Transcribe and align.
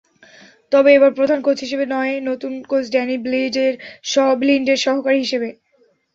তবে 0.71 0.89
এবার 0.93 1.11
প্রধান 1.13 1.39
কোচ 1.41 1.57
হিসেবে 1.65 1.85
নয়, 1.87 2.13
নতুন 2.29 2.53
কোচ 2.63 2.83
ড্যানি 2.91 3.15
ব্লিন্ডের 3.25 3.73
সহকারী 4.83 5.19
হিসেবে। 5.25 5.49